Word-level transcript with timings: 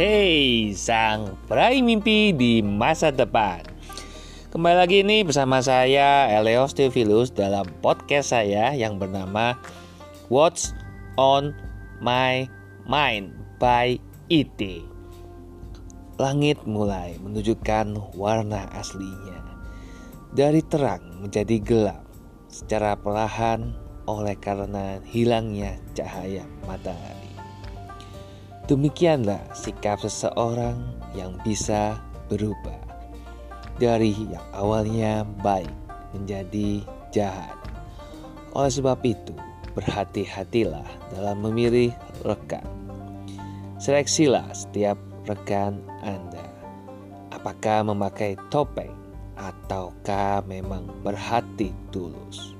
Hey, 0.00 0.72
sang 0.72 1.36
peraih 1.44 1.84
mimpi 1.84 2.32
di 2.32 2.64
masa 2.64 3.12
depan. 3.12 3.60
Kembali 4.48 4.80
lagi 4.80 5.04
nih 5.04 5.28
bersama 5.28 5.60
saya 5.60 6.24
Eleos 6.40 6.72
Theophilus 6.72 7.28
dalam 7.28 7.68
podcast 7.84 8.32
saya 8.32 8.72
yang 8.72 8.96
bernama 8.96 9.60
What's 10.32 10.72
on 11.20 11.52
My 12.00 12.48
Mind 12.88 13.36
by 13.60 14.00
IT. 14.32 14.88
Langit 16.16 16.64
mulai 16.64 17.20
menunjukkan 17.20 18.16
warna 18.16 18.72
aslinya 18.72 19.60
dari 20.32 20.64
terang 20.64 21.28
menjadi 21.28 21.60
gelap 21.60 22.08
secara 22.48 22.96
perlahan 22.96 23.76
oleh 24.08 24.32
karena 24.40 24.96
hilangnya 25.04 25.76
cahaya 25.92 26.48
matahari. 26.64 27.39
Demikianlah 28.68 29.40
sikap 29.56 30.02
seseorang 30.04 30.76
yang 31.16 31.38
bisa 31.40 31.96
berubah 32.28 32.78
dari 33.80 34.12
yang 34.28 34.44
awalnya 34.52 35.24
baik 35.40 35.72
menjadi 36.12 36.84
jahat. 37.10 37.56
Oleh 38.52 38.68
sebab 38.68 39.00
itu, 39.06 39.32
berhati-hatilah 39.72 40.86
dalam 41.16 41.40
memilih 41.40 41.94
rekan. 42.26 42.66
Seleksilah 43.80 44.52
setiap 44.52 45.00
rekan 45.24 45.80
Anda. 46.04 46.44
Apakah 47.32 47.88
memakai 47.88 48.36
topeng 48.52 48.92
ataukah 49.40 50.44
memang 50.44 50.92
berhati 51.00 51.72
tulus? 51.88 52.52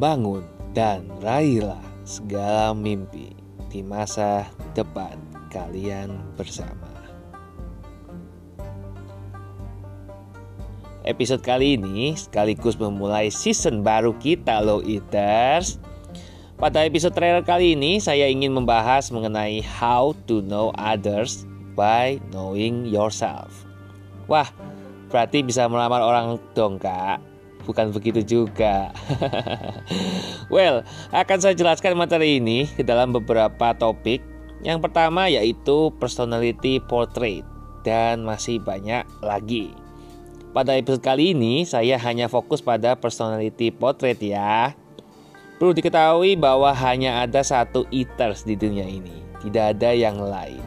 Bangun 0.00 0.46
dan 0.72 1.12
raihlah 1.20 1.82
segala 2.08 2.72
mimpi 2.72 3.45
di 3.70 3.82
masa 3.82 4.46
depan 4.74 5.18
kalian 5.50 6.14
bersama. 6.34 6.96
Episode 11.06 11.38
kali 11.38 11.78
ini 11.78 12.18
sekaligus 12.18 12.74
memulai 12.74 13.30
season 13.30 13.86
baru 13.86 14.10
kita 14.18 14.58
loh 14.58 14.82
Eaters. 14.82 15.78
Pada 16.58 16.82
episode 16.82 17.14
trailer 17.14 17.46
kali 17.46 17.78
ini, 17.78 18.02
saya 18.02 18.26
ingin 18.26 18.50
membahas 18.50 19.12
mengenai 19.14 19.62
how 19.62 20.16
to 20.26 20.42
know 20.42 20.74
others 20.74 21.46
by 21.78 22.18
knowing 22.34 22.88
yourself. 22.90 23.68
Wah, 24.26 24.50
berarti 25.12 25.46
bisa 25.46 25.70
melamar 25.70 26.02
orang 26.02 26.42
dong 26.58 26.82
kak? 26.82 27.22
Bukan 27.66 27.90
begitu 27.90 28.22
juga. 28.22 28.94
well, 30.54 30.86
akan 31.10 31.38
saya 31.42 31.58
jelaskan 31.58 31.98
materi 31.98 32.38
ini 32.38 32.70
ke 32.70 32.86
dalam 32.86 33.10
beberapa 33.10 33.74
topik. 33.74 34.22
Yang 34.62 34.86
pertama 34.86 35.26
yaitu 35.26 35.90
personality 35.98 36.78
portrait 36.78 37.42
dan 37.82 38.22
masih 38.22 38.62
banyak 38.62 39.02
lagi. 39.20 39.74
Pada 40.56 40.72
episode 40.72 41.04
kali 41.04 41.36
ini, 41.36 41.68
saya 41.68 42.00
hanya 42.00 42.32
fokus 42.32 42.64
pada 42.64 42.96
personality 42.96 43.68
portrait 43.68 44.16
ya. 44.16 44.72
Perlu 45.60 45.76
diketahui 45.76 46.32
bahwa 46.36 46.72
hanya 46.72 47.20
ada 47.20 47.44
satu 47.44 47.84
eaters 47.92 48.44
di 48.48 48.56
dunia 48.56 48.88
ini, 48.88 49.20
tidak 49.44 49.76
ada 49.76 49.92
yang 49.92 50.16
lain. 50.16 50.64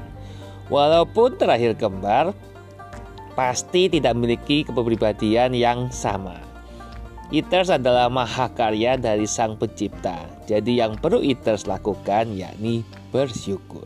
Walaupun 0.69 1.41
terakhir 1.41 1.73
kembar, 1.73 2.37
pasti 3.33 3.89
tidak 3.89 4.13
memiliki 4.13 4.61
kepribadian 4.61 5.57
yang 5.57 5.89
sama. 5.89 6.48
Eaters 7.29 7.69
adalah 7.69 8.09
mahakarya 8.09 8.97
dari 8.97 9.29
sang 9.29 9.53
pencipta. 9.53 10.25
Jadi 10.49 10.81
yang 10.81 10.97
perlu 10.97 11.21
Eaters 11.21 11.69
lakukan 11.69 12.33
yakni 12.33 12.81
bersyukur. 13.13 13.85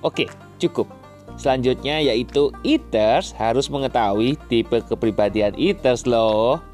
Oke, 0.00 0.24
cukup. 0.56 0.88
Selanjutnya 1.36 2.00
yaitu 2.00 2.48
Eaters 2.64 3.36
harus 3.36 3.68
mengetahui 3.68 4.40
tipe 4.48 4.80
kepribadian 4.80 5.52
Eaters 5.60 6.08
loh. 6.08 6.64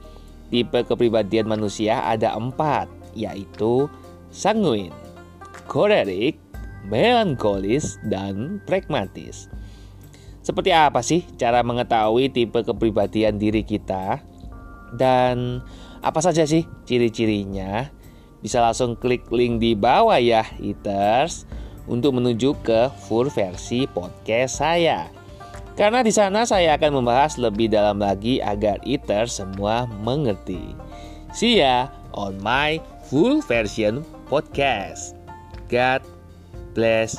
Tipe 0.46 0.86
kepribadian 0.86 1.50
manusia 1.50 2.06
ada 2.06 2.38
empat, 2.38 2.86
yaitu 3.18 3.90
sanguin, 4.30 4.94
kolerik, 5.66 6.38
melankolis, 6.86 7.98
dan 8.06 8.62
pragmatis. 8.62 9.50
Seperti 10.42 10.70
apa 10.70 11.02
sih 11.02 11.26
cara 11.34 11.66
mengetahui 11.66 12.30
tipe 12.30 12.62
kepribadian 12.62 13.38
diri 13.42 13.66
kita? 13.66 14.22
Dan 14.94 15.64
apa 16.00 16.20
saja 16.22 16.46
sih 16.46 16.66
ciri-cirinya? 16.86 17.88
Bisa 18.40 18.64
langsung 18.64 18.96
klik 18.96 19.28
link 19.28 19.60
di 19.60 19.76
bawah 19.76 20.16
ya, 20.16 20.48
Eaters, 20.56 21.44
untuk 21.84 22.16
menuju 22.16 22.56
ke 22.64 22.88
full 23.04 23.28
versi 23.28 23.84
podcast 23.84 24.64
saya. 24.64 25.12
Karena 25.76 26.04
di 26.04 26.12
sana 26.12 26.44
saya 26.44 26.76
akan 26.76 27.00
membahas 27.00 27.40
lebih 27.40 27.72
dalam 27.72 28.00
lagi 28.00 28.40
agar 28.40 28.80
Eaters 28.84 29.40
semua 29.40 29.88
mengerti. 30.00 30.76
See 31.32 31.62
ya 31.62 31.88
on 32.12 32.36
my 32.42 32.82
full 33.06 33.40
version 33.44 34.02
podcast. 34.26 35.14
God 35.70 36.02
bless 36.74 37.16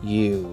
you. 0.00 0.46